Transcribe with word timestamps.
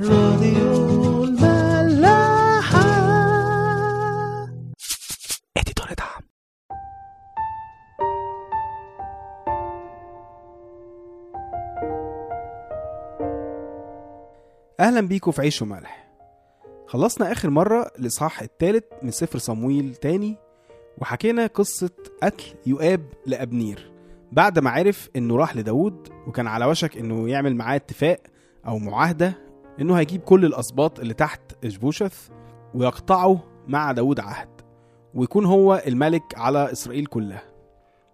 راديو 0.00 1.24
الملاحة. 1.24 2.80
اديتور 5.56 5.86
دعم. 5.98 6.22
أهلا 14.80 15.00
بيكم 15.00 15.30
في 15.30 15.42
عيش 15.42 15.62
وملح. 15.62 16.12
خلصنا 16.86 17.32
آخر 17.32 17.50
مرة 17.50 17.90
الاصحاح 17.98 18.42
الثالث 18.42 18.84
من 19.02 19.10
سفر 19.10 19.38
صمويل 19.38 19.94
تاني 19.94 20.36
وحكينا 20.98 21.46
قصة 21.46 21.90
قتل 22.22 22.44
يؤاب 22.66 23.06
لأبنير. 23.26 23.92
بعد 24.32 24.58
ما 24.58 24.70
عرف 24.70 25.08
إنه 25.16 25.36
راح 25.36 25.56
لداود 25.56 26.08
وكان 26.26 26.46
على 26.46 26.66
وشك 26.66 26.96
إنه 26.96 27.28
يعمل 27.28 27.56
معاه 27.56 27.76
اتفاق 27.76 28.20
أو 28.66 28.78
معاهدة 28.78 29.51
إنه 29.80 29.94
هيجيب 29.98 30.20
كل 30.20 30.44
الأسباط 30.44 31.00
اللي 31.00 31.14
تحت 31.14 31.40
إشبوشث 31.64 32.28
ويقطعوا 32.74 33.36
مع 33.68 33.92
داود 33.92 34.20
عهد 34.20 34.48
ويكون 35.14 35.44
هو 35.44 35.82
الملك 35.86 36.22
على 36.36 36.72
إسرائيل 36.72 37.06
كلها. 37.06 37.42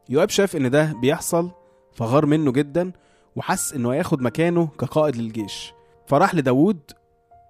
يؤاب 0.09 0.29
شاف 0.29 0.57
إن 0.57 0.71
ده 0.71 0.95
بيحصل 1.01 1.51
فغار 1.93 2.27
منه 2.27 2.53
جدا 2.53 2.93
وحس 3.37 3.73
إنه 3.73 3.93
هياخد 3.93 4.23
مكانه 4.23 4.67
كقائد 4.67 5.17
للجيش. 5.17 5.73
فراح 6.07 6.35
لداود 6.35 6.79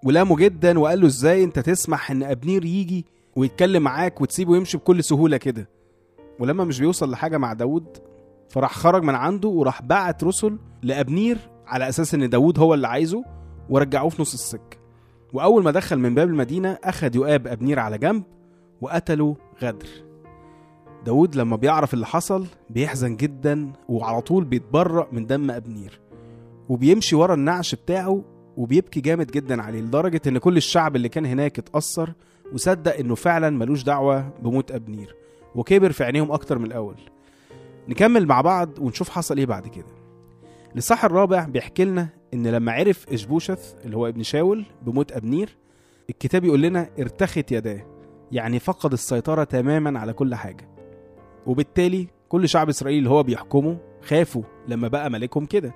ولامه 0.05 0.37
جدا 0.37 0.79
وقال 0.79 1.01
له 1.01 1.07
إزاي 1.07 1.45
أنت 1.45 1.59
تسمح 1.59 2.11
إن 2.11 2.23
أبنير 2.23 2.65
يجي 2.65 3.07
ويتكلم 3.37 3.83
معاك 3.83 4.21
وتسيبه 4.21 4.57
يمشي 4.57 4.77
بكل 4.79 5.05
سهولة 5.05 5.37
كده؟ 5.37 5.69
ولما 6.41 6.65
مش 6.65 6.81
بيوصل 6.81 7.11
لحاجة 7.11 7.39
مع 7.39 7.53
داود 7.53 7.99
فراح 8.49 8.73
خرج 8.75 9.03
من 9.03 9.15
عنده 9.15 9.49
وراح 9.49 9.83
بعت 9.83 10.25
رسل 10.25 10.59
لأبنير 10.83 11.39
على 11.67 11.89
أساس 11.89 12.15
إن 12.15 12.31
داود 12.31 12.59
هو 12.59 12.75
اللي 12.75 12.89
عايزه 12.89 13.25
ورجعوه 13.71 14.09
في 14.09 14.23
نص 14.23 14.33
السكة. 14.33 14.79
وأول 15.33 15.65
ما 15.65 15.71
دخل 15.71 15.99
من 15.99 16.15
باب 16.15 16.29
المدينة 16.29 16.79
اخد 16.85 17.15
يؤاب 17.15 17.47
ابنير 17.47 17.79
على 17.79 17.99
جنب 17.99 18.23
وقتله 18.81 19.37
غدر. 19.63 19.89
داود 21.07 21.35
لما 21.37 21.57
بيعرف 21.57 21.95
اللي 21.95 22.07
حصل 22.07 22.47
بيحزن 22.71 23.17
جدا 23.17 23.73
وعلى 23.89 24.21
طول 24.21 24.45
بيتبرأ 24.45 25.09
من 25.13 25.27
دم 25.27 25.51
ابنير 25.51 26.01
وبيمشي 26.69 27.17
ورا 27.17 27.35
النعش 27.35 27.75
بتاعه 27.75 28.25
وبيبكي 28.57 29.01
جامد 29.01 29.31
جدا 29.31 29.63
عليه 29.63 29.81
لدرجة 29.81 30.21
إن 30.27 30.39
كل 30.39 30.57
الشعب 30.57 30.97
اللي 30.97 31.09
كان 31.09 31.27
هناك 31.27 31.59
اتأثر 31.59 32.13
وصدق 32.53 32.97
إنه 32.97 33.15
فعلا 33.15 33.51
ملوش 33.51 33.83
دعوة 33.83 34.33
بموت 34.43 34.71
أبنير 34.73 35.17
وكبر 35.55 35.93
في 35.93 36.05
عينيهم 36.05 36.33
أكتر 36.33 36.59
من 36.59 36.67
الأول. 36.67 36.97
نكمل 37.89 38.27
مع 38.27 38.41
بعض 38.41 38.79
ونشوف 38.79 39.09
حصل 39.09 39.39
إيه 39.39 39.47
بعد 39.47 39.69
كده. 39.69 39.95
الإصحاح 40.73 41.05
الرابع 41.05 41.45
بيحكي 41.45 41.85
لنا 41.85 42.09
إن 42.35 42.47
لما 42.47 42.73
عرف 42.73 43.09
إشبوشث 43.13 43.75
اللي 43.85 43.97
هو 43.97 44.07
ابن 44.09 44.23
شاول 44.23 44.65
بموت 44.83 45.13
أبنير 45.13 45.57
الكتاب 46.11 46.45
يقول 46.45 46.63
لنا 46.63 46.91
ارتخت 46.99 47.53
يداه 47.53 47.87
يعني 48.33 48.59
فقد 48.59 48.93
السيطرة 48.93 49.45
تماما 49.45 49.99
على 50.01 50.13
كل 50.13 50.35
حاجة. 50.35 50.69
وبالتالي 51.47 52.07
كل 52.29 52.49
شعب 52.49 52.69
إسرائيل 52.69 52.99
اللي 52.99 53.11
هو 53.11 53.23
بيحكمه 53.23 53.79
خافوا 54.03 54.43
لما 54.69 54.89
بقى 54.89 55.11
ملكهم 55.11 55.47
كده. 55.47 55.75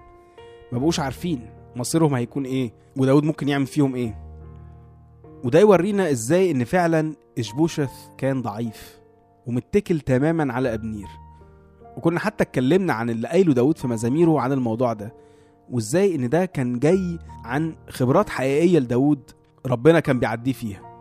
ما 0.72 0.78
بقوش 0.78 1.00
عارفين 1.00 1.50
مصيرهم 1.76 2.14
هيكون 2.14 2.44
إيه 2.44 2.72
وداود 2.96 3.24
ممكن 3.24 3.48
يعمل 3.48 3.66
فيهم 3.66 3.94
إيه. 3.94 4.18
وده 5.44 5.60
يورينا 5.60 6.10
إزاي 6.10 6.50
إن 6.50 6.64
فعلا 6.64 7.12
إشبوشث 7.38 7.90
كان 8.18 8.42
ضعيف 8.42 9.00
ومتكل 9.46 10.00
تماما 10.00 10.52
على 10.52 10.74
أبنير. 10.74 11.08
وكنا 11.96 12.20
حتى 12.20 12.44
اتكلمنا 12.44 12.92
عن 12.92 13.10
اللي 13.10 13.28
قايله 13.28 13.54
داود 13.54 13.78
في 13.78 13.88
مزاميره 13.88 14.40
عن 14.40 14.52
الموضوع 14.52 14.92
ده. 14.92 15.14
وازاي 15.70 16.14
ان 16.14 16.28
ده 16.28 16.44
كان 16.44 16.78
جاي 16.78 17.18
عن 17.44 17.74
خبرات 17.88 18.28
حقيقية 18.28 18.78
لداود 18.78 19.30
ربنا 19.66 20.00
كان 20.00 20.18
بيعديه 20.18 20.52
فيها. 20.52 20.92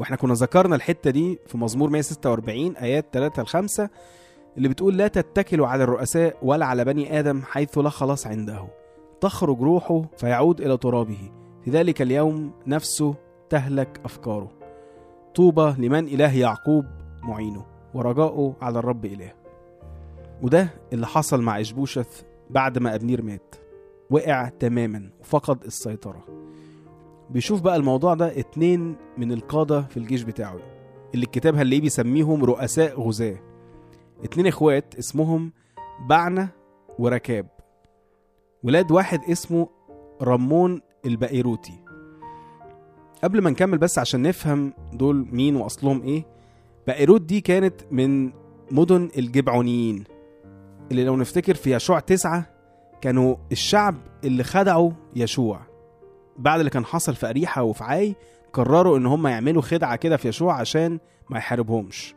وإحنا 0.00 0.16
كنا 0.16 0.34
ذكرنا 0.34 0.76
الحتة 0.76 1.10
دي 1.10 1.38
في 1.46 1.58
مزمور 1.58 1.90
146 1.90 2.76
آيات 2.76 3.06
3 3.12 3.42
ل 3.42 3.46
5 3.46 3.90
اللي 4.56 4.68
بتقول 4.68 4.96
لا 4.96 5.08
تتكلوا 5.08 5.66
على 5.66 5.84
الرؤساء 5.84 6.36
ولا 6.42 6.66
على 6.66 6.84
بني 6.84 7.18
آدم 7.18 7.42
حيث 7.42 7.78
لا 7.78 7.88
خلاص 7.88 8.26
عنده. 8.26 8.68
تخرج 9.20 9.60
روحه 9.60 10.02
فيعود 10.16 10.60
إلى 10.60 10.76
ترابه. 10.76 11.30
في 11.64 11.70
ذلك 11.70 12.02
اليوم 12.02 12.52
نفسه 12.66 13.14
تهلك 13.50 14.00
أفكاره. 14.04 14.50
طوبى 15.34 15.74
لمن 15.78 16.08
إله 16.08 16.36
يعقوب 16.36 16.84
معينه. 17.22 17.66
ورجاؤه 17.94 18.56
على 18.62 18.78
الرب 18.78 19.04
إله. 19.04 19.32
وده 20.42 20.68
اللي 20.92 21.06
حصل 21.06 21.42
مع 21.42 21.60
إشبوشث 21.60 22.22
بعد 22.50 22.78
ما 22.78 22.94
أبنير 22.94 23.22
مات. 23.22 23.54
وقع 24.12 24.48
تماما 24.48 25.10
وفقد 25.20 25.64
السيطرة. 25.64 26.24
بيشوف 27.30 27.60
بقى 27.60 27.76
الموضوع 27.76 28.14
ده 28.14 28.38
اتنين 28.40 28.96
من 29.18 29.32
القادة 29.32 29.82
في 29.82 29.96
الجيش 29.96 30.22
بتاعه 30.22 30.58
اللي 31.14 31.24
الكتاب 31.24 31.56
هنلاقيه 31.56 31.80
بيسميهم 31.80 32.44
رؤساء 32.44 33.00
غزاة. 33.00 33.36
اتنين 34.24 34.46
إخوات 34.46 34.94
اسمهم 34.98 35.52
بعنة 36.08 36.48
وركاب. 36.98 37.46
ولاد 38.62 38.92
واحد 38.92 39.20
اسمه 39.30 39.68
رمون 40.22 40.80
البقيروتي. 41.06 41.78
قبل 43.24 43.42
ما 43.42 43.50
نكمل 43.50 43.78
بس 43.78 43.98
عشان 43.98 44.22
نفهم 44.22 44.72
دول 44.92 45.28
مين 45.32 45.56
وأصلهم 45.56 46.02
إيه 46.02 46.26
بقيروت 46.86 47.20
دي 47.20 47.40
كانت 47.40 47.74
من 47.90 48.32
مدن 48.70 49.08
الجبعونيين 49.18 50.04
اللي 50.90 51.04
لو 51.04 51.16
نفتكر 51.16 51.54
في 51.54 51.74
يشوع 51.74 52.00
تسعة 52.00 52.51
كانوا 53.02 53.36
الشعب 53.52 53.94
اللي 54.24 54.44
خدعوا 54.44 54.90
يشوع. 55.16 55.60
بعد 56.38 56.58
اللي 56.58 56.70
كان 56.70 56.84
حصل 56.84 57.14
في 57.14 57.28
أريحة 57.28 57.62
وفي 57.62 57.84
عاي 57.84 58.16
قرروا 58.52 58.98
إن 58.98 59.06
هم 59.06 59.26
يعملوا 59.26 59.62
خدعة 59.62 59.96
كده 59.96 60.16
في 60.16 60.28
يشوع 60.28 60.54
عشان 60.54 60.98
ما 61.30 61.38
يحاربهمش. 61.38 62.14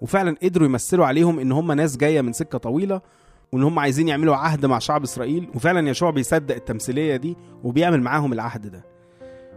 وفعلا 0.00 0.36
قدروا 0.42 0.66
يمثلوا 0.68 1.06
عليهم 1.06 1.38
إن 1.38 1.52
هم 1.52 1.72
ناس 1.72 1.96
جاية 1.96 2.20
من 2.20 2.32
سكة 2.32 2.58
طويلة 2.58 3.00
وإن 3.52 3.62
هم 3.62 3.78
عايزين 3.78 4.08
يعملوا 4.08 4.36
عهد 4.36 4.66
مع 4.66 4.78
شعب 4.78 5.02
إسرائيل. 5.02 5.48
وفعلا 5.54 5.88
يشوع 5.90 6.10
بيصدق 6.10 6.54
التمثيلية 6.54 7.16
دي 7.16 7.36
وبيعمل 7.64 8.02
معاهم 8.02 8.32
العهد 8.32 8.66
ده. 8.66 8.84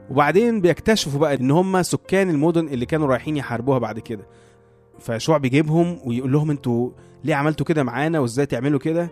وبعدين 0.09 0.61
بيكتشفوا 0.61 1.19
بقى 1.19 1.35
إن 1.35 1.51
هم 1.51 1.81
سكان 1.81 2.29
المدن 2.29 2.67
اللي 2.67 2.85
كانوا 2.85 3.07
رايحين 3.07 3.37
يحاربوها 3.37 3.79
بعد 3.79 3.99
كده. 3.99 4.27
فيشوع 4.99 5.37
بيجيبهم 5.37 5.99
ويقول 6.05 6.31
لهم 6.31 6.51
أنتوا 6.51 6.89
ليه 7.23 7.35
عملتوا 7.35 7.65
كده 7.65 7.83
معانا؟ 7.83 8.19
وإزاي 8.19 8.45
تعملوا 8.45 8.79
كده؟ 8.79 9.09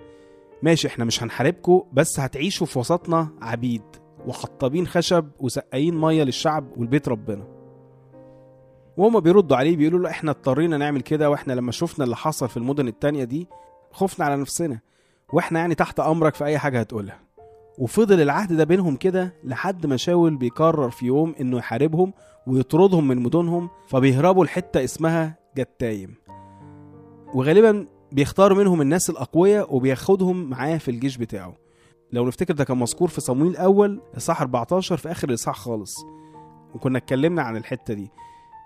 ماشي 0.63 0.87
إحنا 0.87 1.05
مش 1.05 1.23
هنحاربكم 1.23 1.81
بس 1.93 2.19
هتعيشوا 2.19 2.67
في 2.67 2.79
وسطنا 2.79 3.27
عبيد 3.41 3.81
وحطابين 4.27 4.87
خشب 4.87 5.25
وسقايين 5.39 5.95
مية 6.01 6.23
للشعب 6.23 6.65
والبيت 6.77 7.09
ربنا. 7.09 7.47
وهم 8.97 9.19
بيردوا 9.19 9.57
عليه 9.57 9.75
بيقولوا 9.77 9.99
له 9.99 10.09
إحنا 10.09 10.31
اضطرينا 10.31 10.77
نعمل 10.77 11.01
كده 11.01 11.29
وإحنا 11.29 11.53
لما 11.53 11.71
شفنا 11.71 12.05
اللي 12.05 12.15
حصل 12.15 12.49
في 12.49 12.57
المدن 12.57 12.87
التانية 12.87 13.23
دي 13.23 13.47
خفنا 13.91 14.25
على 14.25 14.35
نفسنا. 14.35 14.79
وإحنا 15.33 15.59
يعني 15.59 15.75
تحت 15.75 15.99
أمرك 15.99 16.35
في 16.35 16.45
أي 16.45 16.57
حاجة 16.57 16.79
هتقولها. 16.79 17.19
وفضل 17.77 18.21
العهد 18.21 18.53
ده 18.53 18.63
بينهم 18.63 18.95
كده 18.95 19.33
لحد 19.43 19.85
ما 19.85 19.97
شاول 19.97 20.35
بيقرر 20.35 20.89
في 20.89 21.05
يوم 21.05 21.35
إنه 21.41 21.57
يحاربهم 21.57 22.13
ويطردهم 22.47 23.07
من 23.07 23.17
مدنهم 23.23 23.69
فبيهربوا 23.87 24.45
لحتة 24.45 24.83
اسمها 24.83 25.35
جتايم. 25.57 26.15
وغالبا 27.33 27.87
بيختار 28.11 28.53
منهم 28.53 28.81
الناس 28.81 29.09
الأقوياء 29.09 29.75
وبياخدهم 29.75 30.49
معاه 30.49 30.77
في 30.77 30.91
الجيش 30.91 31.17
بتاعه. 31.17 31.53
لو 32.11 32.27
نفتكر 32.27 32.53
ده 32.53 32.63
كان 32.63 32.77
مذكور 32.77 33.07
في 33.07 33.21
صمويل 33.21 33.51
الأول 33.51 34.01
إصحاح 34.17 34.41
14 34.41 34.97
في 34.97 35.11
آخر 35.11 35.29
الإصحاح 35.29 35.55
خالص. 35.55 35.95
وكنا 36.75 36.97
اتكلمنا 36.97 37.41
عن 37.41 37.57
الحتة 37.57 37.93
دي. 37.93 38.11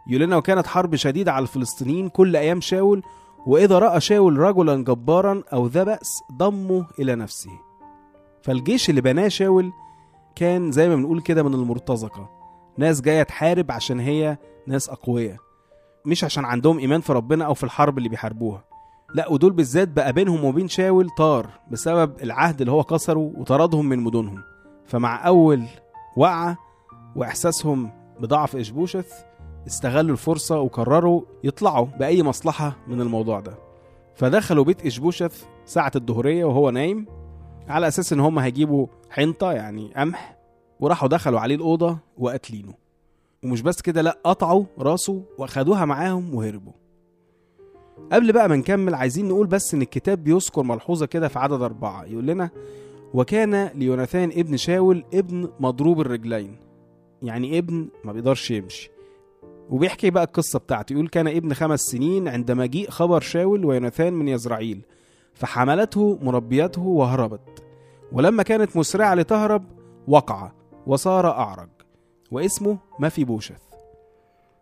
يقول 0.08 0.22
لنا 0.22 0.38
وكانت 0.38 0.68
حرب 0.68 0.96
شديدة 0.96 1.32
على 1.32 1.44
الفلسطينيين 1.44 2.10
كل 2.10 2.36
أيام 2.36 2.62
شاول 2.62 3.04
وإذا 3.46 3.80
رأى 3.80 4.02
شاول 4.02 4.38
رجلا 4.38 4.84
جبارا 4.84 5.44
أو 5.54 5.68
ذا 5.68 5.84
بأس 5.84 6.20
ضمه 6.38 6.88
إلى 7.00 7.16
نفسه. 7.16 7.52
فالجيش 8.44 8.90
اللي 8.90 9.02
بناه 9.02 9.28
شاول 9.28 9.72
كان 10.36 10.72
زي 10.72 10.90
ما 10.90 10.96
بنقول 10.96 11.22
كده 11.22 11.44
من 11.44 11.54
المرتزقة. 11.54 12.30
ناس 12.78 13.02
جاية 13.02 13.24
تحارب 13.24 13.72
عشان 13.72 14.00
هي 14.00 14.38
ناس 14.68 14.90
أقوياء 14.90 15.38
مش 16.06 16.24
عشان 16.24 16.46
عندهم 16.46 16.80
إيمان 16.80 17.02
في 17.02 17.14
ربنا 17.14 17.46
أو 17.46 17.54
في 17.54 17.64
الحرب 17.64 17.98
اللي 17.98 18.10
بيحاربوها. 18.10 18.64
لا 19.16 19.32
ودول 19.32 19.52
بالذات 19.54 19.88
بقى 19.88 20.14
بينهم 20.14 20.46
وبين 20.46 20.68
شاول 20.68 21.10
طار 21.10 21.50
بسبب 21.72 22.14
العهد 22.24 22.60
اللي 22.62 22.72
هو 22.72 22.84
كسره 22.84 23.32
وطردهم 23.36 23.86
من 23.86 24.00
مدنهم. 24.00 24.44
فمع 24.86 25.28
أول 25.28 25.64
وقعة 26.18 26.58
وإحساسهم 27.16 27.92
بضعف 28.20 28.56
إشبوشث 28.56 29.14
استغلوا 29.68 30.12
الفرصة 30.12 30.60
وقرروا 30.60 31.22
يطلعوا 31.44 31.86
بأي 31.86 32.24
مصلحة 32.24 32.76
من 32.88 33.02
الموضوع 33.02 33.40
ده. 33.40 33.58
فدخلوا 34.16 34.64
بيت 34.64 34.86
إشبوشث 34.86 35.44
ساعة 35.66 35.92
الظهرية 35.96 36.46
وهو 36.46 36.70
نايم 36.70 37.06
على 37.68 37.88
أساس 37.88 38.14
إن 38.14 38.20
هم 38.20 38.40
هيجيبوا 38.40 38.88
حنطة 39.10 39.52
يعني 39.52 39.94
قمح 39.96 40.38
وراحوا 40.80 41.08
دخلوا 41.08 41.40
عليه 41.40 41.56
الأوضة 41.56 41.98
وقتلينه. 42.18 42.74
ومش 43.44 43.62
بس 43.62 43.82
كده 43.82 44.02
لأ 44.02 44.18
قطعوا 44.24 44.66
راسه 44.80 45.24
وأخدوها 45.38 45.86
معاهم 45.86 46.36
وهربوا. 46.36 46.74
قبل 48.12 48.32
بقى 48.32 48.50
ما 48.50 48.56
نكمل 48.56 48.96
عايزين 48.96 49.28
نقول 49.28 49.48
بس 49.48 49.74
إن 49.74 49.82
الكتاب 49.82 50.24
بيذكر 50.24 50.64
ملحوظة 50.64 51.06
كده 51.06 51.28
في 51.28 51.40
عدد 51.40 51.62
أربعة. 51.62 52.06
يقول 52.06 52.26
لنا 52.26 52.50
وكان 53.14 53.66
ليوناثان 53.76 54.32
ابن 54.36 54.58
شاول 54.58 55.04
ابن 55.14 55.50
مضروب 55.60 56.02
الرجلين. 56.02 56.58
يعني 57.22 57.58
ابن 57.58 57.88
ما 58.04 58.14
بيقدرش 58.14 58.52
يمشي. 58.52 58.90
وبيحكي 59.70 60.10
بقى 60.10 60.24
القصة 60.24 60.60
بتاعته. 60.60 60.94
يقول 60.94 61.08
كان 61.08 61.28
ابن 61.28 61.54
خمس 61.54 61.80
سنين 61.80 62.28
عند 62.28 62.52
مجيء 62.52 62.90
خبر 62.90 63.20
شاول 63.22 63.66
ويوناثان 63.66 64.14
من 64.14 64.28
يزرعيل 64.28 64.82
فحملته 65.34 66.20
مربيته 66.22 66.82
وهربت. 66.82 67.64
ولما 68.12 68.44
كانت 68.44 68.78
مسرعة 68.78 69.16
لتهرب 69.16 69.64
وقع 70.08 70.52
وصار 70.88 71.28
أعرج 71.32 71.70
واسمه 72.32 72.78
مفي 73.00 73.24
بوشث 73.24 73.62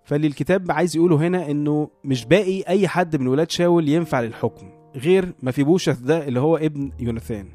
فاللي 0.03 0.27
الكتاب 0.27 0.71
عايز 0.71 0.95
يقوله 0.95 1.15
هنا 1.27 1.51
إنه 1.51 1.89
مش 2.03 2.25
باقي 2.25 2.61
أي 2.67 2.87
حد 2.87 3.15
من 3.15 3.27
ولاد 3.27 3.51
شاول 3.51 3.89
ينفع 3.89 4.21
للحكم 4.21 4.69
غير 4.95 5.33
مفي 5.43 5.63
بوشث 5.63 5.99
ده 5.99 6.27
اللي 6.27 6.39
هو 6.39 6.57
ابن 6.57 6.91
يوناثان. 6.99 7.49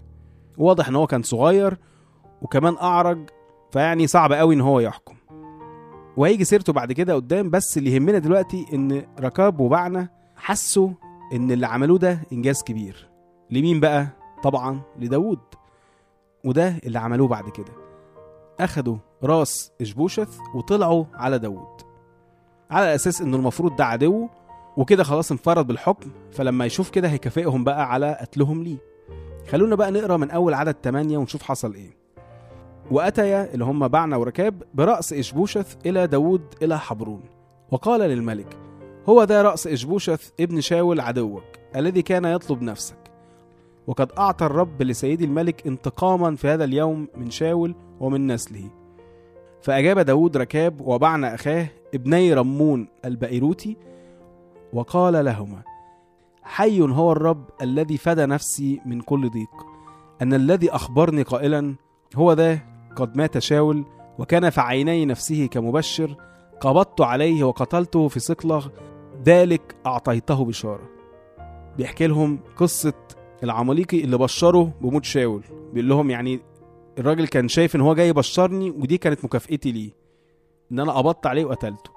واضح 0.59 0.89
إن 0.89 0.97
هو 0.97 1.07
كان 1.07 1.23
صغير 1.23 1.79
وكمان 2.43 2.77
أعرج 2.77 3.19
فيعني 3.73 4.07
صعب 4.07 4.33
قوي 4.33 4.55
إن 4.55 4.61
هو 4.61 4.81
يحكم. 4.81 5.15
وهيجي 6.17 6.45
سيرته 6.45 6.73
بعد 6.73 6.93
كده 6.93 7.15
قدام 7.15 7.51
بس 7.51 7.79
اللي 7.79 7.95
يهمنا 7.95 8.19
دلوقتي 8.19 8.67
إن 8.73 9.03
ركاب 9.21 9.61
وبعنا 9.61 10.09
حسوا 10.37 10.91
إن 11.33 11.51
اللي 11.51 11.67
عملوه 11.67 11.99
ده 11.99 12.21
إنجاز 12.33 12.63
كبير. 12.63 13.09
لمين 13.51 13.81
بقى؟ 13.81 14.09
طبعا 14.43 14.81
لداود 14.99 15.39
وده 16.45 16.75
اللي 16.85 16.99
عملوه 16.99 17.29
بعد 17.29 17.49
كده. 17.49 17.73
أخدوا 18.61 18.97
راس 19.25 19.73
اشبوشث 19.81 20.39
وطلعوا 20.55 21.05
على 21.15 21.39
داود 21.39 21.86
على 22.71 22.95
أساس 22.95 23.21
إنه 23.21 23.37
المفروض 23.37 23.77
ده 23.77 23.85
عدو 23.85 24.29
وكده 24.77 25.05
خلاص 25.05 25.31
انفرد 25.31 25.67
بالحكم 25.67 26.11
فلما 26.33 26.67
يشوف 26.67 26.91
كده 26.91 27.09
هيكافئهم 27.09 27.65
بقى 27.65 27.93
على 27.93 28.19
قتلهم 28.21 28.63
ليه. 28.63 28.77
خلونا 29.49 29.75
بقى 29.77 29.91
نقرأ 29.91 30.17
من 30.17 30.31
أول 30.31 30.55
عدد 30.55 30.77
8 30.85 31.19
ونشوف 31.19 31.43
حصل 31.43 31.75
إيه. 31.75 31.97
وأتيا 32.91 33.55
اللي 33.55 33.65
هم 33.65 33.89
بعنا 33.89 34.17
وركاب 34.17 34.63
برأس 34.75 35.13
إشبوشث 35.13 35.77
إلى 35.87 36.07
داود 36.07 36.43
إلى 36.63 36.79
حبرون. 36.79 37.23
وقال 37.71 38.01
للملك 38.01 38.57
هو 39.09 39.25
ده 39.25 39.43
رأس 39.43 39.67
إشبوشث 39.67 40.31
ابن 40.41 40.61
شاول 40.61 41.01
عدوك 41.01 41.45
الذي 41.77 42.03
كان 42.03 42.25
يطلب 42.25 42.63
نفسك. 42.63 42.97
وقد 43.87 44.13
أعطى 44.19 44.47
الرب 44.47 44.83
لسيدي 44.83 45.25
الملك 45.25 45.67
انتقاما 45.67 46.37
في 46.37 46.49
هذا 46.49 46.65
اليوم 46.65 47.09
من 47.17 47.31
شاول 47.31 47.75
ومن 48.01 48.27
نسله. 48.33 48.71
فأجاب 49.67 49.99
داود 49.99 50.37
ركاب 50.37 50.81
وبعنا 50.81 51.35
أخاه 51.35 51.69
ابني 51.95 52.35
رمون 52.35 52.89
البئيروتي 53.05 53.77
وقال 54.73 55.25
لهما 55.25 55.63
حي 56.43 56.81
هو 56.81 57.13
الرب 57.13 57.45
الذي 57.63 57.97
فدى 57.97 58.27
نفسي 58.27 58.81
من 58.87 59.01
كل 59.01 59.31
ضيق. 59.31 59.67
أن 60.23 60.35
الذي 60.35 60.71
أخبرني 60.71 61.23
قائلا 61.23 61.75
هو 62.17 62.33
ذا 62.33 62.59
قد 62.97 63.17
مات 63.17 63.39
شاول 63.39 63.85
وكان 64.19 64.51
في 64.51 64.61
عيني 64.61 65.05
نفسه 65.05 65.47
كمبشر 65.47 66.17
قبضت 66.61 67.01
عليه 67.01 67.45
وقتلته 67.45 68.09
في 68.09 68.21
صقلغ 68.21 68.69
ذلك 69.25 69.77
أعطيته 69.87 70.45
بشارة. 70.45 70.89
بيحكي 71.77 72.07
لهم 72.07 72.39
قصة 72.57 72.95
العماليقي 73.43 74.05
اللي 74.05 74.19
بشره 74.19 74.73
بموت 74.81 75.05
شاول 75.05 75.43
بيقول 75.73 75.89
لهم 75.89 76.11
يعني 76.11 76.41
الراجل 76.99 77.27
كان 77.27 77.49
شايف 77.49 77.77
إن 77.77 77.81
هو 77.81 77.95
جاي 77.95 78.09
يبشرني 78.09 78.71
ودي 78.71 78.99
كانت 78.99 79.25
مكافئتي 79.25 79.73
ليه 79.73 79.91
إن 80.73 80.81
أنا 80.81 80.93
قبضت 80.93 81.27
عليه 81.27 81.45
وقتلته. 81.45 81.91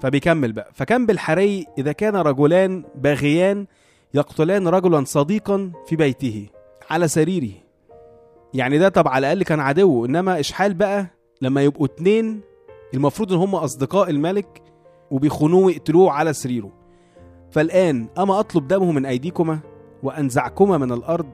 فبيكمل 0.00 0.52
بقى. 0.52 0.70
فكان 0.74 1.06
بالحري 1.06 1.66
إذا 1.78 1.92
كان 1.92 2.16
رجلان 2.16 2.84
باغيان 2.94 3.66
يقتلان 4.14 4.68
رجلا 4.68 5.04
صديقا 5.04 5.72
في 5.86 5.96
بيته 5.96 6.46
على 6.90 7.08
سريره. 7.08 7.50
يعني 8.54 8.78
ده 8.78 8.88
طب 8.88 9.08
على 9.08 9.26
الأقل 9.26 9.42
كان 9.42 9.60
عدو 9.60 10.04
إنما 10.04 10.40
إشحال 10.40 10.74
بقى 10.74 11.06
لما 11.42 11.62
يبقوا 11.62 11.86
اتنين 11.86 12.40
المفروض 12.94 13.32
إن 13.32 13.38
هم 13.38 13.54
أصدقاء 13.54 14.10
الملك 14.10 14.62
وبيخونوه 15.10 15.64
ويقتلوه 15.64 16.12
على 16.12 16.32
سريره. 16.32 16.72
فالآن 17.50 18.08
أما 18.18 18.40
أطلب 18.40 18.68
دمه 18.68 18.92
من 18.92 19.06
أيديكما 19.06 19.58
وأنزعكما 20.02 20.78
من 20.78 20.92
الأرض 20.92 21.30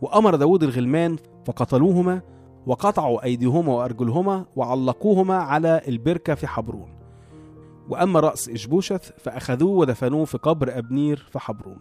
وأمر 0.00 0.34
داود 0.34 0.62
الغلمان 0.62 1.16
فقتلوهما 1.48 2.20
وقطعوا 2.66 3.24
أيديهما 3.24 3.72
وأرجلهما 3.72 4.44
وعلقوهما 4.56 5.34
على 5.36 5.80
البركة 5.88 6.34
في 6.34 6.46
حبرون. 6.46 6.88
وأما 7.88 8.20
رأس 8.20 8.48
إشبوشث 8.48 9.10
فأخذوه 9.18 9.70
ودفنوه 9.70 10.24
في 10.24 10.38
قبر 10.38 10.78
أبنير 10.78 11.28
في 11.30 11.38
حبرون. 11.38 11.78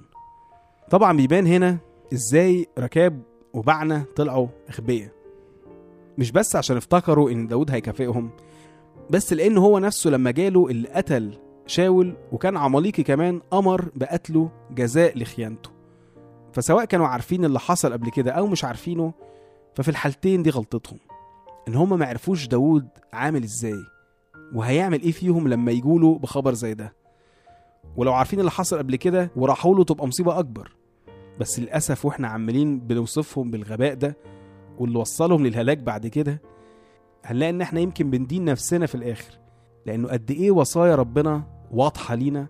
طبعا 0.90 1.18
بيبان 1.18 1.48
هنا 1.48 1.78
إزاي 2.14 2.68
ركاب 2.80 3.22
وبعنا 3.54 4.06
طلعوا 4.16 4.48
أغبياء. 4.70 5.10
مش 6.18 6.32
بس 6.32 6.56
عشان 6.56 6.78
افتكروا 6.78 7.32
إن 7.32 7.48
داود 7.48 7.72
هيكافئهم 7.72 8.30
بس 9.10 9.34
لأن 9.34 9.58
هو 9.58 9.80
نفسه 9.80 10.10
لما 10.10 10.32
جاله 10.32 10.68
اللي 10.68 10.88
قتل 10.88 11.38
شاول 11.66 12.16
وكان 12.32 12.58
عماليقي 12.58 13.04
كمان 13.04 13.42
أمر 13.54 13.90
بقتله 13.96 14.50
جزاء 14.72 15.18
لخيانته. 15.18 15.70
فسواء 16.54 16.86
كانوا 16.86 17.08
عارفين 17.08 17.46
اللي 17.46 17.60
حصل 17.60 17.94
قبل 17.94 18.10
كده 18.10 18.32
أو 18.32 18.48
مش 18.48 18.64
عارفينه 18.64 19.14
ففي 19.78 19.90
الحالتين 19.90 20.44
دي 20.44 20.50
غلطتهم 20.50 21.00
إن 21.68 21.76
هم 21.76 22.00
ما 22.00 22.06
عرفوش 22.06 22.48
داود 22.48 22.88
عامل 23.14 23.44
إزاي 23.44 23.84
وهيعمل 24.54 25.02
إيه 25.02 25.12
فيهم 25.12 25.48
لما 25.48 25.72
يجوله 25.72 26.20
بخبر 26.20 26.54
زي 26.54 26.74
ده. 26.74 26.94
ولو 27.98 28.14
عارفين 28.14 28.40
اللي 28.40 28.52
حصل 28.52 28.78
قبل 28.78 28.96
كده 28.96 29.32
وراحوا 29.36 29.76
له 29.76 29.84
تبقى 29.84 30.08
مصيبة 30.08 30.40
أكبر. 30.40 30.72
بس 31.40 31.60
للأسف 31.60 32.06
وإحنا 32.06 32.28
عمالين 32.28 32.80
بنوصفهم 32.80 33.52
بالغباء 33.52 33.94
ده 33.94 34.18
واللي 34.80 35.00
وصلهم 35.00 35.48
للهلاك 35.48 35.78
بعد 35.78 36.08
كده 36.08 36.42
هنلاقي 37.26 37.50
إن 37.50 37.62
إحنا 37.62 37.80
يمكن 37.80 38.10
بندين 38.10 38.46
نفسنا 38.46 38.86
في 38.86 38.96
الآخر. 38.96 39.34
لأنه 39.86 40.08
قد 40.08 40.32
إيه 40.32 40.52
وصايا 40.52 40.96
ربنا 40.96 41.44
واضحة 41.72 42.16
لينا 42.16 42.48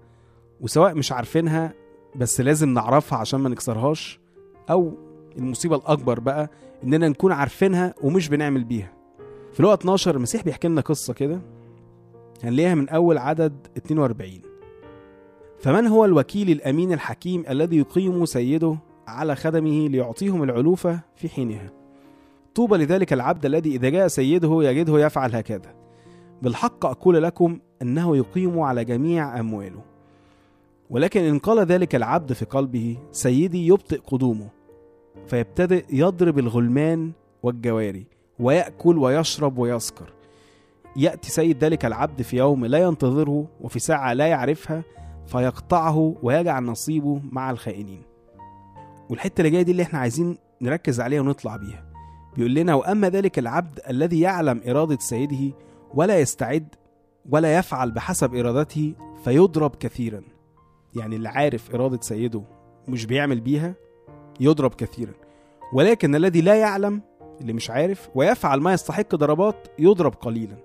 وسواء 0.62 0.96
مش 0.96 1.12
عارفينها 1.12 1.74
بس 2.16 2.42
لازم 2.42 2.70
نعرفها 2.70 3.20
عشان 3.20 3.40
ما 3.40 3.50
نكسرهاش 3.50 4.20
أو 4.70 5.07
المصيبة 5.38 5.76
الأكبر 5.76 6.20
بقى 6.20 6.50
إننا 6.84 7.08
نكون 7.10 7.32
عارفينها 7.32 7.94
ومش 8.04 8.30
بنعمل 8.30 8.64
بيها. 8.64 8.94
في 9.54 9.64
لقا 9.64 9.74
12 9.74 10.16
المسيح 10.16 10.44
بيحكي 10.44 10.68
لنا 10.68 10.82
قصة 10.82 11.14
كده 11.14 11.40
هنلاقيها 12.44 12.76
من 12.76 12.90
أول 12.90 13.18
عدد 13.18 13.68
42 13.78 14.32
فمن 15.60 15.88
هو 15.88 16.06
الوكيل 16.06 16.50
الأمين 16.50 16.94
الحكيم 16.94 17.44
الذي 17.50 17.78
يقيم 17.78 18.26
سيده 18.26 18.78
على 19.08 19.36
خدمه 19.36 19.88
ليعطيهم 19.88 20.44
العلوفه 20.44 21.00
في 21.16 21.30
حينها؟ 21.30 21.72
طوبى 22.56 22.78
لذلك 22.78 23.14
العبد 23.14 23.46
الذي 23.46 23.76
إذا 23.76 23.90
جاء 23.90 24.08
سيده 24.08 24.64
يجده 24.64 25.00
يفعل 25.00 25.36
هكذا. 25.36 25.76
بالحق 26.42 26.86
أقول 26.86 27.24
لكم 27.24 27.60
إنه 27.82 28.18
يقيم 28.18 28.60
على 28.60 28.86
جميع 28.86 29.40
أمواله. 29.40 29.82
ولكن 30.90 31.22
إن 31.24 31.40
قال 31.40 31.60
ذلك 31.60 31.96
العبد 31.96 32.34
في 32.34 32.46
قلبه 32.46 32.98
سيدي 33.12 33.68
يبطئ 33.68 34.00
قدومه. 34.00 34.50
فيبتدئ 35.28 35.86
يضرب 35.90 36.40
الغلمان 36.40 37.12
والجواري 37.44 38.06
ويأكل 38.40 38.98
ويشرب 38.98 39.58
ويسكر. 39.58 40.14
يأتي 40.96 41.32
سيد 41.32 41.64
ذلك 41.64 41.86
العبد 41.86 42.22
في 42.22 42.38
يوم 42.38 42.66
لا 42.66 42.78
ينتظره 42.78 43.48
وفي 43.62 43.80
ساعة 43.80 44.14
لا 44.14 44.28
يعرفها 44.28 44.84
فيقطعه 45.28 46.16
ويجعل 46.24 46.64
نصيبه 46.64 47.22
مع 47.32 47.52
الخائنين. 47.52 48.02
والحتة 49.10 49.42
اللي 49.42 49.50
جاية 49.50 49.62
دي 49.62 49.72
اللي 49.72 49.84
إحنا 49.84 50.00
عايزين 50.00 50.38
نركز 50.62 51.02
عليها 51.02 51.22
ونطلع 51.22 51.56
بيها. 51.56 51.86
بيقول 52.36 52.54
لنا 52.54 52.76
وأما 52.76 53.10
ذلك 53.10 53.40
العبد 53.40 53.80
الذي 53.90 54.20
يعلم 54.20 54.62
إرادة 54.68 54.98
سيده 55.00 55.56
ولا 55.94 56.20
يستعد 56.20 56.68
ولا 57.30 57.58
يفعل 57.58 57.92
بحسب 57.92 58.36
إرادته 58.36 58.94
فيضرب 59.24 59.76
كثيرا. 59.76 60.22
يعني 60.96 61.16
اللي 61.16 61.30
عارف 61.30 61.76
إرادة 61.76 62.00
سيده 62.02 62.44
مش 62.88 63.06
بيعمل 63.06 63.40
بيها 63.40 63.76
يضرب 64.40 64.74
كثيرا. 64.74 65.14
ولكن 65.74 66.16
الذي 66.16 66.42
لا 66.42 66.56
يعلم 66.56 67.02
اللي 67.42 67.54
مش 67.54 67.70
عارف 67.70 68.10
ويفعل 68.16 68.60
ما 68.60 68.74
يستحق 68.74 69.16
ضربات 69.16 69.68
يضرب 69.80 70.14
قليلا. 70.14 70.58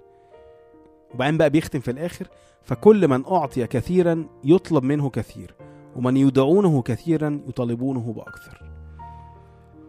وبعدين 1.14 1.38
بقى 1.38 1.50
بيختم 1.50 1.80
في 1.80 1.90
الآخر 1.90 2.28
فكل 2.62 3.08
من 3.08 3.24
أعطي 3.26 3.66
كثيرا 3.66 4.26
يطلب 4.44 4.84
منه 4.84 5.10
كثير 5.10 5.54
ومن 5.96 6.16
يدعونه 6.16 6.82
كثيرا 6.82 7.40
يطالبونه 7.48 8.12
بأكثر. 8.12 8.62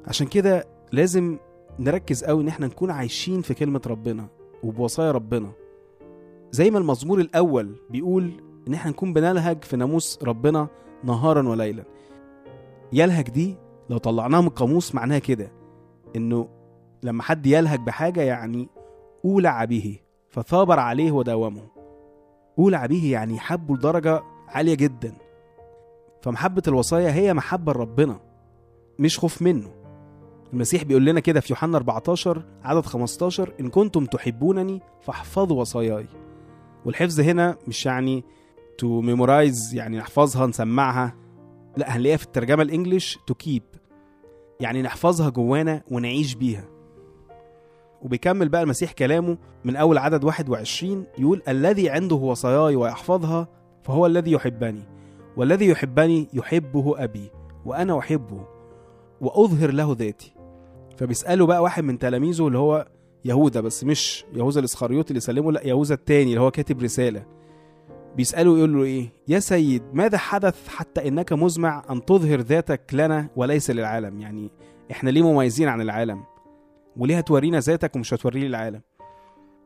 عشان 0.08 0.28
كده 0.28 0.68
لازم 0.92 1.38
نركز 1.80 2.24
قوي 2.24 2.44
إن 2.44 2.48
إحنا 2.48 2.68
نكون 2.68 2.92
عايشين 2.92 3.42
في 3.42 3.54
كلمة 3.54 3.82
ربنا 3.88 4.28
وبوصايا 4.64 5.12
ربنا. 5.12 5.52
زي 6.52 6.72
ما 6.72 6.80
المزمور 6.80 7.20
الأول 7.20 7.76
بيقول 7.90 8.32
إن 8.68 8.74
إحنا 8.74 8.92
نكون 8.92 9.14
بنلهج 9.14 9.64
في 9.64 9.78
ناموس 9.78 10.20
ربنا 10.24 10.68
نهارا 11.04 11.50
وليلا. 11.50 11.84
يلهج 12.94 13.30
دي 13.30 13.58
لو 13.90 13.98
طلعناها 13.98 14.42
من 14.42 14.48
القاموس 14.48 14.96
معناها 14.96 15.20
كده 15.20 15.52
إنه 16.16 16.48
لما 17.04 17.24
حد 17.24 17.46
يلهج 17.46 17.80
بحاجة 17.80 18.22
يعني 18.22 18.70
أولع 19.26 19.66
به 19.66 20.00
فثابر 20.30 20.80
عليه 20.80 21.12
وداومه. 21.12 21.68
أولع 22.60 22.86
به 22.86 23.12
يعني 23.12 23.40
حبه 23.40 23.76
لدرجة 23.76 24.24
عالية 24.48 24.76
جدا. 24.76 25.14
فمحبة 26.22 26.62
الوصايا 26.68 27.12
هي 27.12 27.34
محبة 27.34 27.74
لربنا 27.74 28.20
مش 29.00 29.20
خوف 29.20 29.42
منه. 29.42 29.70
المسيح 30.54 30.84
بيقول 30.84 31.06
لنا 31.06 31.20
كده 31.20 31.40
في 31.40 31.54
يوحنا 31.54 31.78
14 31.78 32.44
عدد 32.64 32.86
15 32.86 33.54
إن 33.60 33.70
كنتم 33.70 34.06
تحبونني 34.06 34.82
فاحفظوا 35.02 35.60
وصاياي. 35.62 36.06
والحفظ 36.86 37.20
هنا 37.20 37.58
مش 37.68 37.86
يعني 37.86 38.24
to 38.78 39.02
memorize 39.02 39.74
يعني 39.76 39.98
نحفظها 39.98 40.48
نسمعها 40.48 41.16
لا 41.78 41.96
هنلاقيها 41.96 42.18
في 42.18 42.26
الترجمة 42.26 42.64
ال 42.64 42.71
English 42.71 43.20
to 43.28 43.34
keep 43.34 43.64
يعني 44.60 44.82
نحفظها 44.82 45.30
جوانا 45.30 45.82
ونعيش 45.92 46.36
بيها. 46.36 46.66
وبيكمل 48.02 48.50
بقى 48.50 48.64
المسيح 48.64 48.92
كلامه 48.92 49.38
من 49.66 49.76
أول 49.76 49.98
عدد 49.98 50.24
21 50.24 51.06
يقول 51.18 51.42
الذي 51.48 51.90
عنده 51.90 52.16
وصاياي 52.16 52.76
ويحفظها 52.76 53.48
فهو 53.84 54.06
الذي 54.06 54.32
يحبني 54.32 54.84
والذي 55.38 55.68
يحبني 55.68 56.28
يحبه 56.34 57.04
أبي 57.04 57.32
وأنا 57.66 58.00
أحبه 58.00 58.46
وأظهر 59.22 59.72
له 59.72 59.96
ذاتي. 60.00 60.34
فبيسأله 60.98 61.46
بقى 61.46 61.64
واحد 61.64 61.84
من 61.84 62.00
تلاميذه 62.00 62.48
اللي 62.48 62.58
هو 62.58 62.88
يهوذا 63.26 63.62
بس 63.62 63.84
مش 63.84 64.26
يهوذا 64.34 64.60
الإسخريوطي 64.60 65.10
اللي 65.10 65.20
سلمه 65.20 65.52
لا 65.52 65.68
يهوذا 65.68 65.94
التاني 65.94 66.30
اللي 66.30 66.42
هو 66.42 66.52
كاتب 66.52 66.82
رسالة. 66.84 67.26
بيسأله 68.16 68.58
يقول 68.58 68.74
له 68.74 68.84
إيه؟ 68.84 69.10
يا 69.28 69.40
سيد 69.40 69.84
ماذا 69.94 70.18
حدث 70.18 70.68
حتى 70.68 71.08
إنك 71.08 71.34
مزمع 71.34 71.84
أن 71.90 72.06
تظهر 72.06 72.40
ذاتك 72.42 72.82
لنا 72.94 73.30
وليس 73.36 73.72
للعالم؟ 73.72 74.20
يعني 74.22 74.52
إحنا 74.92 75.10
ليه 75.10 75.22
مميزين 75.22 75.68
عن 75.68 75.82
العالم؟ 75.82 76.24
وليه 76.98 77.18
هتورينا 77.18 77.60
ذاتك 77.60 77.96
ومش 77.96 78.14
هتوريه 78.14 78.42
للعالم؟ 78.48 78.82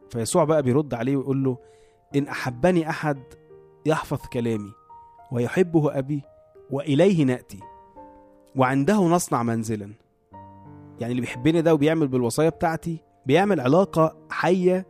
فيسوع 0.10 0.44
بقى 0.44 0.64
بيرد 0.64 0.94
عليه 0.94 1.18
ويقول 1.18 1.44
له 1.44 1.58
إن 2.16 2.28
أحبني 2.28 2.90
أحد 2.90 3.20
يحفظ 3.86 4.20
كلامي 4.34 4.72
ويحبه 5.32 5.98
أبي 5.98 6.22
وإليه 6.72 7.24
نأتي 7.26 7.60
وعنده 8.56 9.02
نصنع 9.02 9.44
منزلا. 9.44 9.90
يعني 11.00 11.12
اللي 11.12 11.22
بيحبني 11.22 11.62
ده 11.62 11.74
وبيعمل 11.74 12.08
بالوصايا 12.08 12.50
بتاعتي 12.50 12.98
بيعمل 13.26 13.60
علاقة 13.60 14.18
حية 14.30 14.86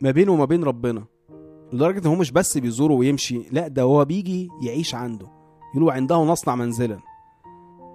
ما 0.00 0.10
بينه 0.10 0.32
وما 0.32 0.44
بين 0.44 0.64
ربنا. 0.64 1.04
لدرجة 1.72 1.98
إن 1.98 2.06
هو 2.06 2.14
مش 2.14 2.32
بس 2.32 2.58
بيزوره 2.58 2.92
ويمشي 2.92 3.42
لا 3.52 3.68
ده 3.68 3.82
هو 3.82 4.04
بيجي 4.04 4.48
يعيش 4.62 4.94
عنده. 4.94 5.26
يقول 5.74 5.90
عنده 5.90 6.16
نصنع 6.16 6.54
منزلا. 6.54 6.98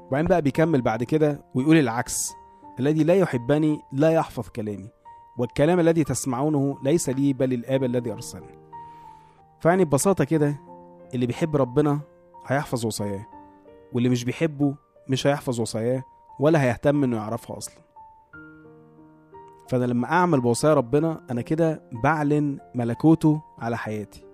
وبعدين 0.07 0.27
بقى 0.27 0.41
بيكمل 0.41 0.81
بعد 0.81 1.03
كده 1.03 1.45
ويقول 1.55 1.77
العكس. 1.77 2.33
الذي 2.79 3.03
لا 3.03 3.15
يحبني 3.15 3.79
لا 3.93 4.11
يحفظ 4.11 4.49
كلامي. 4.49 4.89
والكلام 5.37 5.79
الذي 5.79 6.03
تسمعونه 6.03 6.77
ليس 6.83 7.09
لي 7.09 7.33
بل 7.33 7.53
الآب 7.53 7.83
الذي 7.83 8.11
أرسلني. 8.11 8.59
فيعني 9.59 9.85
ببساطة 9.85 10.23
كده 10.23 10.55
اللي 11.13 11.25
بيحب 11.25 11.55
ربنا 11.55 11.99
هيحفظ 12.47 12.85
وصاياه. 12.85 13.25
واللي 13.93 14.09
مش 14.09 14.23
بيحبه 14.23 14.75
مش 15.09 15.27
هيحفظ 15.27 15.59
وصاياه 15.61 16.03
ولا 16.39 16.63
هيهتم 16.63 17.03
إنه 17.03 17.17
يعرفها 17.17 17.57
أصلا. 17.57 17.75
فأنا 19.71 19.85
لما 19.85 20.11
أعمل 20.11 20.41
بوصايا 20.41 20.73
ربنا 20.73 21.21
أنا 21.31 21.41
كده 21.41 21.81
بعلن 22.03 22.57
ملكوته 22.75 23.41
على 23.59 23.77
حياتي 23.77 24.25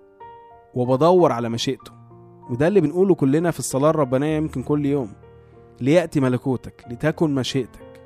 وبدور 0.73 1.31
على 1.31 1.49
مشيئته. 1.49 1.91
وده 2.49 2.67
اللي 2.67 2.81
بنقوله 2.81 3.15
كلنا 3.15 3.51
في 3.51 3.59
الصلاة 3.59 3.89
الربانية 3.89 4.37
يمكن 4.37 4.63
كل 4.63 4.85
يوم. 4.85 5.13
ليأتي 5.81 6.19
ملكوتك 6.19 6.85
لتكن 6.89 7.35
مشيئتك. 7.35 8.01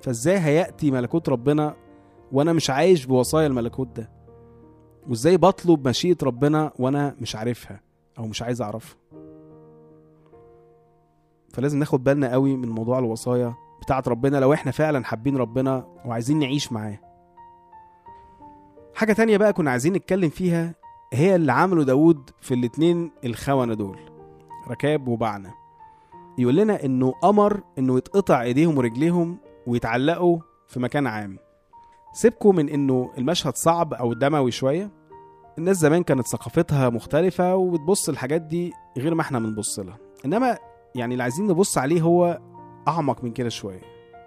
فإزاي 0.00 0.38
هيأتي 0.38 0.90
ملكوت 0.90 1.28
ربنا 1.28 1.76
وأنا 2.32 2.52
مش 2.52 2.70
عايش 2.70 3.06
بوصايا 3.06 3.46
الملكوت 3.46 3.88
ده؟ 3.96 4.10
وإزاي 5.08 5.36
بطلب 5.36 5.88
مشيئة 5.88 6.16
ربنا 6.22 6.72
وأنا 6.78 7.16
مش 7.20 7.36
عارفها 7.36 7.80
أو 8.18 8.26
مش 8.26 8.42
عايز 8.42 8.62
أعرفها؟ 8.62 8.96
فلازم 11.48 11.78
ناخد 11.78 12.04
بالنا 12.04 12.32
قوي 12.32 12.56
من 12.56 12.68
موضوع 12.68 12.98
الوصايا 12.98 13.54
بتاعت 13.82 14.08
ربنا 14.08 14.36
لو 14.36 14.52
إحنا 14.52 14.72
فعلا 14.72 15.04
حابين 15.04 15.36
ربنا 15.36 15.86
وعايزين 16.04 16.38
نعيش 16.38 16.72
معاه. 16.72 16.98
حاجة 18.94 19.12
تانية 19.12 19.36
بقى 19.36 19.52
كنا 19.52 19.70
عايزين 19.70 19.92
نتكلم 19.92 20.28
فيها 20.28 20.74
هي 21.12 21.34
اللي 21.36 21.52
عمله 21.52 21.84
داود 21.84 22.30
في 22.40 22.54
الاتنين 22.54 23.10
الخونة 23.24 23.74
دول 23.74 23.98
ركاب 24.68 25.08
وبعنا 25.08 25.50
يقول 26.38 26.56
لنا 26.56 26.84
إنه 26.84 27.14
أمر 27.24 27.60
إنه 27.78 27.96
يتقطع 27.96 28.42
إيديهم 28.42 28.78
ورجليهم 28.78 29.38
ويتعلقوا 29.66 30.38
في 30.68 30.80
مكان 30.80 31.06
عام. 31.06 31.38
سيبكوا 32.12 32.52
من 32.52 32.68
إنه 32.68 33.10
المشهد 33.18 33.56
صعب 33.56 33.94
أو 33.94 34.12
دموي 34.12 34.50
شوية. 34.50 34.90
الناس 35.58 35.76
زمان 35.76 36.02
كانت 36.02 36.26
ثقافتها 36.26 36.88
مختلفة 36.90 37.54
وبتبص 37.56 38.08
الحاجات 38.08 38.42
دي 38.42 38.72
غير 38.98 39.14
ما 39.14 39.20
إحنا 39.20 39.38
بنبص 39.38 39.78
لها. 39.78 39.98
إنما 40.24 40.58
يعني 40.94 41.12
اللي 41.12 41.22
عايزين 41.22 41.46
نبص 41.46 41.78
عليه 41.78 42.02
هو 42.02 42.40
أعمق 42.88 43.24
من 43.24 43.32
كده 43.32 43.48
شوية 43.48 43.80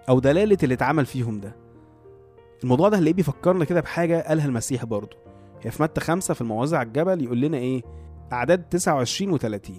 أو 0.08 0.18
دلالة 0.18 0.58
اللي 0.62 0.74
اتعمل 0.74 1.06
فيهم 1.06 1.40
ده. 1.40 1.56
الموضوع 2.62 2.88
ده 2.88 2.98
هنلاقيه 2.98 3.14
بيفكرنا 3.14 3.64
كده 3.64 3.80
بحاجة 3.80 4.24
قالها 4.28 4.46
المسيح 4.46 4.84
برضه. 4.84 5.16
هي 5.62 5.70
في 5.70 5.82
متى 5.82 6.00
خمسة 6.00 6.34
في 6.34 6.40
المواضع 6.40 6.82
الجبل 6.82 7.24
يقول 7.24 7.40
لنا 7.40 7.56
إيه؟ 7.56 7.82
أعداد 8.32 8.62
29 8.68 9.38
و30 9.38 9.70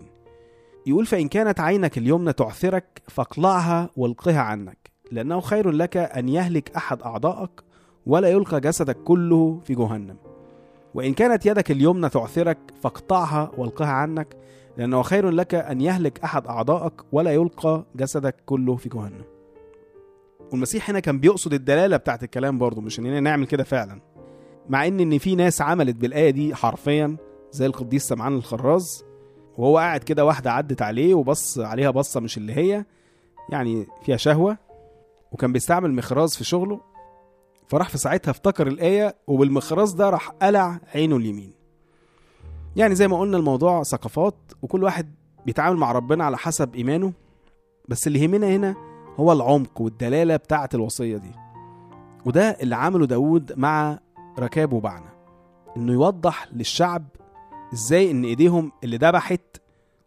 يقول 0.86 1.05
فإن 1.05 1.27
كانت 1.27 1.60
عينك 1.60 1.98
اليمنى 1.98 2.34
تعثرك 2.34 3.01
فاقلعها 3.07 3.89
والقها 3.98 4.39
عنك 4.41 4.91
لأنه 5.12 5.39
خير 5.39 5.72
لك 5.72 5.98
أن 5.98 6.29
يهلك 6.29 6.75
أحد 6.75 7.01
أعضائك 7.01 7.51
ولا 8.05 8.27
يلقى 8.27 8.62
جسدك 8.62 8.98
كله 9.03 9.60
في 9.63 9.75
جهنم. 9.75 10.17
وإن 10.98 11.13
كانت 11.13 11.46
يدك 11.46 11.72
اليمنى 11.72 12.10
تعثرك 12.10 12.58
فاقطعها 12.82 13.51
والقها 13.58 13.88
عنك 13.88 14.38
لأنه 14.77 15.01
خير 15.01 15.30
لك 15.30 15.56
أن 15.56 15.82
يهلك 15.82 16.20
أحد 16.24 16.48
أعضائك 16.48 16.94
ولا 17.12 17.32
يلقى 17.32 17.86
جسدك 17.96 18.36
كله 18.46 18.75
في 18.75 18.89
جهنم. 18.89 19.24
والمسيح 20.51 20.89
هنا 20.89 21.00
كان 21.00 21.20
بيقصد 21.20 21.54
الدلالة 21.54 21.98
بتاعت 21.98 22.24
الكلام 22.24 22.58
برضه 22.58 22.82
مش 22.82 23.00
إننا 23.00 23.20
نعمل 23.20 23.48
كده 23.48 23.63
فعلا. 23.63 24.01
مع 24.70 24.88
إن 24.88 25.00
إن 25.00 25.18
في 25.18 25.36
ناس 25.36 25.62
عملت 25.62 25.96
بالآية 25.96 26.30
دي 26.30 26.56
حرفيا 26.56 27.18
زي 27.51 27.66
القديس 27.66 28.08
سمعان 28.08 28.36
الخراز 28.36 29.04
وهو 29.58 29.77
قاعد 29.77 30.04
كده 30.04 30.25
واحدة 30.25 30.51
عدت 30.51 30.82
عليه 30.82 31.13
وبص 31.13 31.60
عليها 31.60 31.89
بصة 31.92 32.20
مش 32.20 32.38
اللي 32.38 32.54
هي 32.54 32.86
يعني 33.50 33.88
فيها 34.04 34.18
شهوة 34.18 34.58
وكان 35.32 35.51
بيستعمل 35.54 35.94
مخراز 35.94 36.36
في 36.36 36.44
شغله. 36.44 36.82
فراح 37.67 37.89
في 37.89 37.97
ساعتها 37.97 38.31
افتكر 38.31 38.67
الآية 38.67 39.15
وبالمخراز 39.27 39.91
ده 39.91 40.09
راح 40.09 40.29
قلع 40.29 40.79
عينه 40.95 41.15
اليمين. 41.15 41.51
يعني 42.75 42.95
زي 42.95 43.07
ما 43.07 43.19
قلنا 43.19 43.38
الموضوع 43.38 43.83
ثقافات 43.83 44.36
وكل 44.62 44.83
واحد 44.83 45.13
بيتعامل 45.45 45.77
مع 45.77 45.91
ربنا 45.91 46.25
على 46.25 46.38
حسب 46.38 46.75
إيمانه 46.75 47.13
بس 47.89 48.07
اللي 48.07 48.19
يهمنا 48.24 48.47
هنا 48.47 48.75
هو 49.19 49.31
العمق 49.31 49.81
والدلالة 49.81 50.36
بتاعة 50.36 50.69
الوصية 50.74 51.17
دي. 51.17 51.31
وده 52.25 52.50
اللي 52.62 52.75
عمله 52.75 53.05
داود 53.05 53.53
مع 53.59 54.00
ركاب 54.39 54.74
وبعنا 54.74 55.09
إنه 55.77 55.93
يوضح 55.93 56.47
للشعب 56.53 57.03
إزاي 57.74 58.12
إن 58.12 58.24
إيديهم 58.25 58.71
اللي 58.83 58.97
ذبحت 58.97 59.57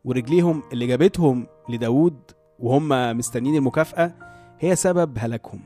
ورجليهم 0.05 0.62
اللي 0.73 0.87
جابتهم 0.87 1.47
لداود 1.69 2.17
وهم 2.59 2.88
مستنيين 3.19 3.57
المكافأة 3.57 4.12
هي 4.61 4.76
سبب 4.76 5.19
هلاكهم 5.19 5.61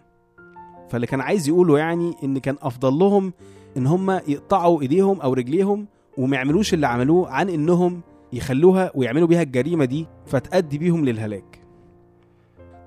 فاللي 0.89 1.07
كان 1.07 1.21
عايز 1.21 1.49
يقوله 1.49 1.79
يعني 1.79 2.15
إن 2.25 2.39
كان 2.39 2.57
أفضل 2.63 2.93
لهم 2.99 3.33
إن 3.77 3.87
هم 3.87 4.11
يقطعوا 4.11 4.83
إيديهم 4.83 5.21
أو 5.21 5.33
رجليهم 5.33 5.87
وما 6.19 6.37
يعملوش 6.37 6.75
اللي 6.75 6.87
عملوه 6.87 7.31
عن 7.31 7.49
إنهم 7.49 8.01
يخلوها 8.33 8.91
ويعملوا 8.95 9.29
بيها 9.29 9.43
الجريمة 9.43 9.85
دي 9.85 10.07
فتأدي 10.27 10.79
بيهم 10.79 11.05
للهلاك. 11.05 11.61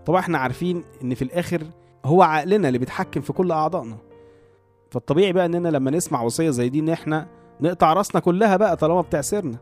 طبعا 0.06 0.20
إحنا 0.20 0.38
عارفين 0.38 0.84
إن 1.04 1.14
في 1.14 1.22
الآخر 1.22 1.64
هو 2.06 2.22
عقلنا 2.22 2.68
اللي 2.68 2.80
بيتحكم 2.80 3.22
في 3.22 3.34
كل 3.34 3.52
أعضائنا. 3.52 3.98
فالطبيعي 4.92 5.34
بقى 5.34 5.46
إننا 5.46 5.70
لما 5.70 5.92
نسمع 5.92 6.22
وصية 6.22 6.50
زي 6.50 6.70
دي 6.70 6.80
إن 6.80 6.90
إحنا 6.90 7.28
نقطع 7.62 7.94
رأسنا 7.94 8.22
كلها 8.22 8.58
بقى 8.58 8.76
طالما 8.78 9.02
بتعسرنا. 9.02 9.58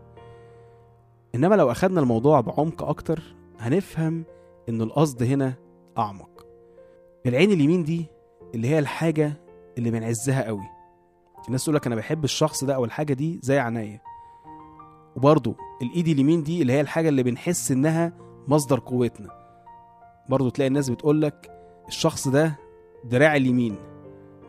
إنما 1.35 1.55
لو 1.55 1.71
أخدنا 1.71 1.99
الموضوع 2.01 2.41
بعمق 2.41 2.83
أكتر 2.83 3.21
هنفهم 3.59 4.23
إن 4.69 4.81
القصد 4.81 5.23
هنا 5.23 5.53
أعمق. 5.97 6.45
العين 7.25 7.51
اليمين 7.51 7.83
دي 7.83 8.05
اللي 8.55 8.67
هي 8.67 8.79
الحاجة 8.79 9.33
اللي 9.77 9.91
بنعزها 9.91 10.43
قوي. 10.45 10.63
الناس 11.47 11.63
تقول 11.63 11.75
لك 11.75 11.87
أنا 11.87 11.95
بحب 11.95 12.23
الشخص 12.23 12.63
ده 12.63 12.75
أو 12.75 12.85
الحاجة 12.85 13.13
دي 13.13 13.39
زي 13.43 13.59
عينيا. 13.59 14.01
وبرضه 15.15 15.55
الإيد 15.81 16.07
اليمين 16.07 16.43
دي 16.43 16.61
اللي 16.61 16.73
هي 16.73 16.81
الحاجة 16.81 17.09
اللي 17.09 17.23
بنحس 17.23 17.71
إنها 17.71 18.13
مصدر 18.47 18.79
قوتنا. 18.79 19.29
برضه 20.29 20.49
تلاقي 20.49 20.67
الناس 20.67 20.89
بتقول 20.89 21.21
لك 21.21 21.51
الشخص 21.87 22.27
ده 22.27 22.55
دراع 23.03 23.35
اليمين 23.35 23.75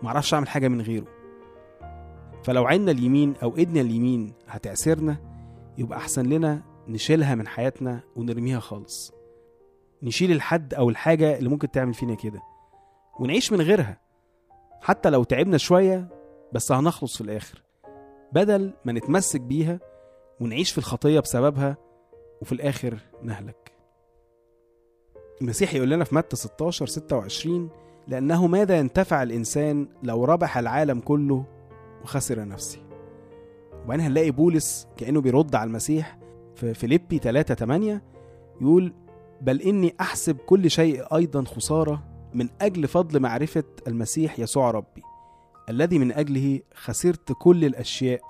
معرفش 0.02 0.34
أعمل 0.34 0.48
حاجة 0.48 0.68
من 0.68 0.80
غيره. 0.80 1.06
فلو 2.42 2.66
عيننا 2.66 2.90
اليمين 2.90 3.34
أو 3.42 3.56
إيدنا 3.56 3.80
اليمين 3.80 4.32
هتعسرنا 4.48 5.16
يبقى 5.78 5.98
أحسن 5.98 6.26
لنا 6.26 6.62
نشيلها 6.88 7.34
من 7.34 7.48
حياتنا 7.48 8.00
ونرميها 8.16 8.60
خالص. 8.60 9.12
نشيل 10.02 10.32
الحد 10.32 10.74
أو 10.74 10.90
الحاجة 10.90 11.38
اللي 11.38 11.48
ممكن 11.48 11.70
تعمل 11.70 11.94
فينا 11.94 12.14
كده. 12.14 12.40
ونعيش 13.20 13.52
من 13.52 13.60
غيرها. 13.60 14.00
حتى 14.80 15.10
لو 15.10 15.24
تعبنا 15.24 15.58
شوية 15.58 16.08
بس 16.52 16.72
هنخلص 16.72 17.16
في 17.16 17.20
الآخر. 17.20 17.62
بدل 18.32 18.72
ما 18.84 18.92
نتمسك 18.92 19.40
بيها 19.40 19.80
ونعيش 20.40 20.72
في 20.72 20.78
الخطية 20.78 21.20
بسببها 21.20 21.76
وفي 22.42 22.52
الآخر 22.52 22.98
نهلك. 23.22 23.72
المسيح 25.40 25.74
يقول 25.74 25.90
لنا 25.90 26.04
في 26.04 26.14
متى 26.14 26.36
16 26.36 26.86
26 26.86 27.70
لأنه 28.08 28.46
ماذا 28.46 28.78
ينتفع 28.78 29.22
الإنسان 29.22 29.88
لو 30.02 30.24
ربح 30.24 30.58
العالم 30.58 31.00
كله 31.00 31.44
وخسر 32.02 32.48
نفسه؟ 32.48 32.78
وبعدين 33.84 34.04
هنلاقي 34.06 34.30
بولس 34.30 34.88
كأنه 34.96 35.20
بيرد 35.20 35.54
على 35.54 35.68
المسيح 35.68 36.18
في 36.54 36.74
فيليبي 36.74 37.18
3 37.18 37.54
8 37.54 38.02
يقول 38.60 38.92
بل 39.40 39.62
إني 39.62 39.94
أحسب 40.00 40.36
كل 40.36 40.70
شيء 40.70 41.14
أيضا 41.16 41.44
خسارة 41.44 42.02
من 42.36 42.48
أجل 42.60 42.88
فضل 42.88 43.20
معرفة 43.20 43.64
المسيح 43.86 44.38
يسوع 44.38 44.70
ربي 44.70 45.02
الذي 45.68 45.98
من 45.98 46.12
أجله 46.12 46.60
خسرت 46.74 47.32
كل 47.32 47.64
الأشياء 47.64 48.20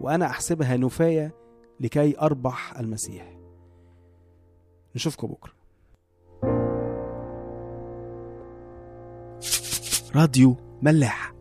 وأنا 0.00 0.26
أحسبها 0.26 0.76
نفاية 0.76 1.34
لكي 1.80 2.18
أربح 2.20 2.78
المسيح. 2.78 3.38
نشوفكم 4.96 5.26
بكرة. 5.28 5.52
راديو 10.14 10.56
ملاح. 10.82 11.32